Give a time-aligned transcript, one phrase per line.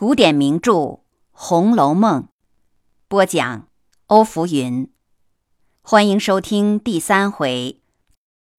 [0.00, 0.72] 古典名著
[1.32, 2.22] 《红楼梦》，
[3.08, 3.66] 播讲
[4.06, 4.92] 欧福云。
[5.82, 7.80] 欢迎收听第三回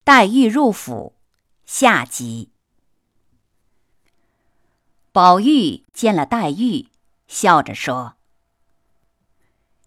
[0.03, 1.15] 黛玉入府
[1.65, 2.51] 下集。
[5.13, 6.89] 宝玉见了黛玉，
[7.29, 8.15] 笑着说：“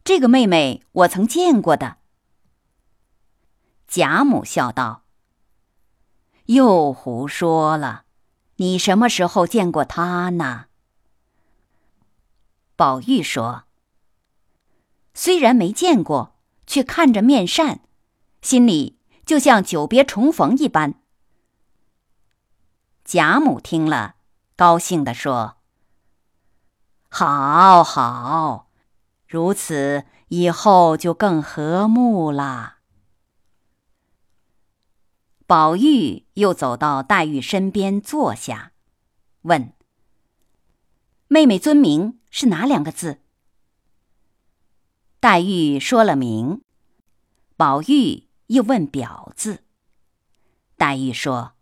[0.03, 1.99] 这个妹妹我曾见过的。”
[3.87, 5.03] 贾母笑道
[6.49, 8.05] ：“又胡说了，
[8.57, 10.69] 你什么时候见过她呢？”
[12.83, 13.63] 宝玉说
[15.15, 16.35] ：“虽然没见过，
[16.67, 17.79] 却看着面善，
[18.41, 20.95] 心里就像久别重逢一般。”
[23.07, 24.17] 贾母听了，
[24.57, 25.59] 高兴地说
[27.09, 28.69] ：“好好，
[29.29, 32.79] 如此以后就更和睦了。”
[35.47, 38.73] 宝玉又走到黛玉身边坐下，
[39.43, 39.73] 问
[41.33, 43.21] ：“妹妹尊名？”是哪两个字？
[45.19, 46.61] 黛玉说了名，
[47.57, 49.65] 宝玉又问表字。
[50.77, 51.55] 黛玉说：“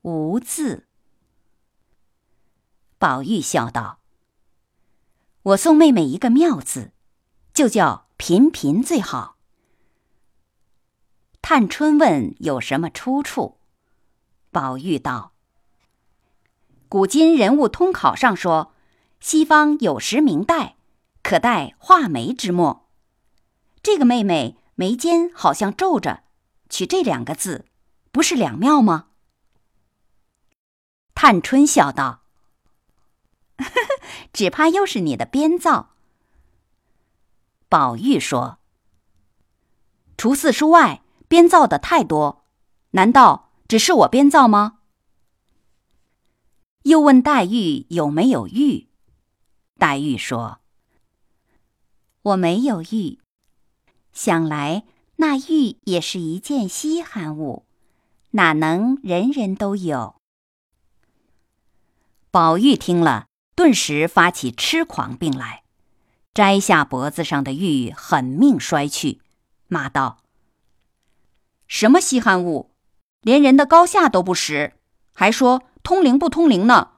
[0.00, 0.86] 无字。”
[2.96, 4.00] 宝玉笑道
[5.42, 6.92] ：“我送妹妹一个妙字，
[7.52, 9.36] 就叫频频最好。”
[11.42, 13.58] 探春问有什么出处，
[14.50, 15.31] 宝玉道
[16.92, 18.74] ：“古今人物通考上说。”
[19.18, 20.76] 西方有时明代，
[21.22, 22.90] 可代画眉之墨。
[23.82, 26.24] 这个妹妹眉间好像皱着，
[26.68, 27.64] 取这两个字，
[28.10, 29.06] 不是两妙吗？
[31.14, 32.24] 探春笑道
[34.34, 35.94] ：“只怕又是你的编造。”
[37.70, 38.58] 宝玉说
[40.18, 42.44] ：“除四书外，编造的太多，
[42.90, 44.80] 难道只是我编造吗？”
[46.82, 48.88] 又问黛玉有没有玉。
[49.78, 50.60] 黛玉说
[52.22, 53.18] ：“我没有玉，
[54.12, 54.84] 想来
[55.16, 57.64] 那玉也是一件稀罕物，
[58.32, 60.16] 哪能人人都有？”
[62.30, 65.64] 宝玉听了，顿时发起痴狂病来，
[66.32, 69.20] 摘下脖子上的玉，狠命摔去，
[69.68, 70.22] 骂道
[71.68, 72.70] ：“什么稀罕物，
[73.20, 74.74] 连人的高下都不识，
[75.12, 76.92] 还说通灵不通灵呢？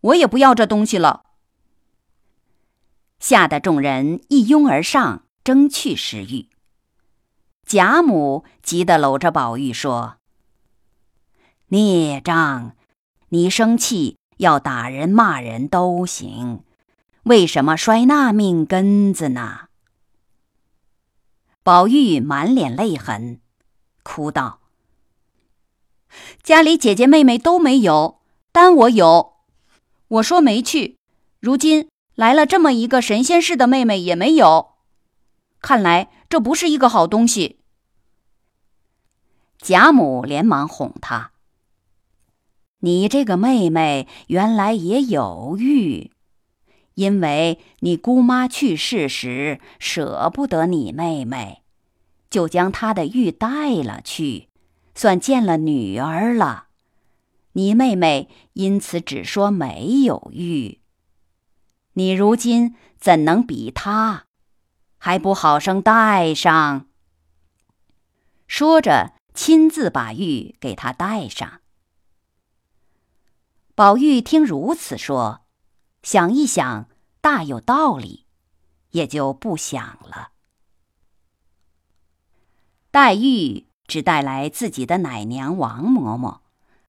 [0.00, 1.24] 我也不要这东西了。”
[3.18, 6.48] 吓得众人一拥而上，争去石玉。
[7.64, 10.18] 贾母急得搂着宝玉说
[11.68, 12.76] ：“孽障，
[13.30, 16.62] 你生气要打人骂人都行，
[17.24, 19.68] 为什么摔那命根子呢？”
[21.64, 23.40] 宝玉满脸泪痕，
[24.04, 24.60] 哭道
[26.44, 28.15] ：“家里姐姐妹妹都没有，
[28.56, 29.34] 单我有。
[30.08, 30.96] 我说没去，
[31.40, 34.76] 如今。”来了这么一个神仙似的妹妹也没有，
[35.60, 37.58] 看来这不是一个好东西。
[39.58, 41.32] 贾母连忙哄她
[42.80, 46.10] ：“你这个妹妹原来也有玉，
[46.94, 51.60] 因为你姑妈去世时舍不得你妹妹，
[52.30, 54.48] 就将她的玉带了去，
[54.94, 56.65] 算见了女儿了。
[57.56, 60.82] 你妹妹因此只说没有玉。”
[61.94, 64.24] 你如今怎能比她？
[64.98, 66.86] 还不好生戴上？
[68.46, 71.62] 说着，亲自把玉给她戴上。
[73.74, 75.46] 宝玉听如此说，
[76.02, 76.90] 想一想，
[77.22, 78.26] 大有道理，
[78.90, 80.32] 也就不想了。
[82.90, 86.40] 黛玉只带来自己的奶娘王嬷嬷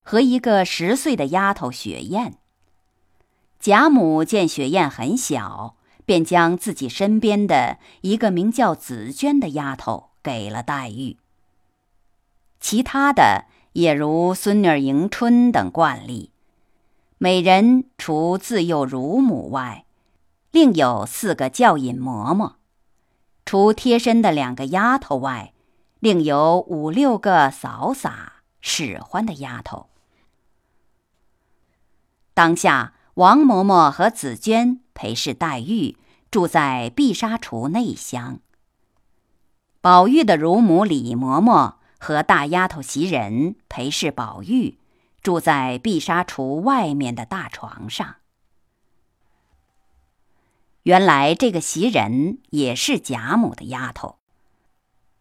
[0.09, 2.37] 和一个十岁的丫头雪雁。
[3.59, 11.17] 贾母见雪雁很小，便将自己身边的一个名叫紫鹃的丫头给了黛玉。
[12.61, 16.31] 其他的也如孙女迎春等惯例，
[17.17, 19.83] 每人除自幼乳母外，
[20.51, 22.53] 另有四个教引嬷嬷；
[23.45, 25.51] 除贴身的两个丫头外，
[25.99, 29.89] 另有五六个扫洒使唤的丫头。
[32.37, 32.93] 当下。
[33.15, 35.97] 王嬷嬷和紫鹃陪侍黛玉
[36.29, 38.41] 住在碧纱橱内厢。
[39.81, 44.77] 宝玉的乳母李嬷嬷和大丫头袭人陪侍宝玉
[45.23, 48.17] 住在碧纱橱外面的大床上。
[50.83, 54.17] 原来这个袭人也是贾母的丫头。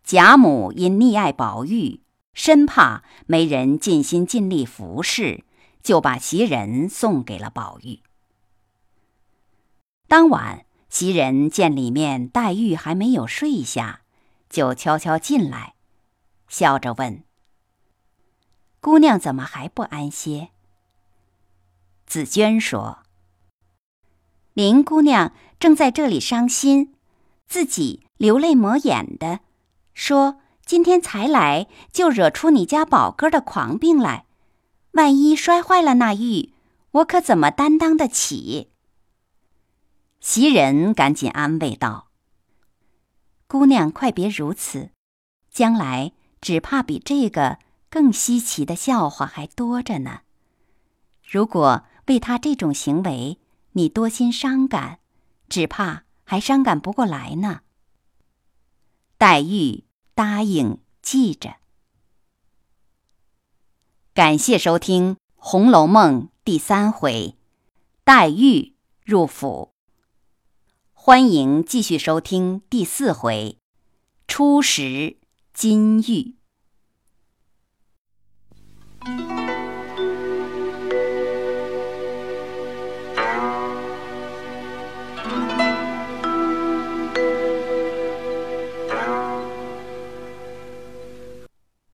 [0.04, 2.02] 贾母因溺爱宝玉，
[2.34, 5.45] 生怕没人尽心尽力服侍。
[5.86, 8.00] 就把袭人送给了宝玉。
[10.08, 14.00] 当晚，袭人见里面黛玉还没有睡下，
[14.50, 15.76] 就悄悄进来，
[16.48, 17.22] 笑着问
[18.82, 20.48] ：“姑娘怎么还不安歇？”
[22.04, 23.04] 紫娟说
[24.54, 26.96] ：“林姑娘正在这里伤心，
[27.46, 29.38] 自己流泪抹眼的，
[29.94, 34.25] 说今天才来就惹出你家宝哥的狂病来，
[34.96, 36.52] 万一摔坏了那玉，
[36.90, 38.70] 我可怎么担当得起？”
[40.20, 42.08] 袭人赶紧安慰道
[43.46, 44.90] ：“姑娘快别如此，
[45.50, 47.58] 将来只怕比这个
[47.88, 50.20] 更稀奇的笑话还多着呢。
[51.22, 53.40] 如果……”为他这种行为，
[53.72, 55.00] 你多心伤感，
[55.48, 57.62] 只怕还伤感不过来呢。
[59.18, 59.82] 黛玉
[60.14, 61.56] 答应记着。
[64.16, 67.34] 感谢收听红楼梦第三回
[68.02, 68.74] 黛玉
[69.04, 69.74] 入府。
[70.94, 73.58] 欢迎继续收听第四回
[74.26, 75.18] 初识
[75.52, 76.36] 金玉。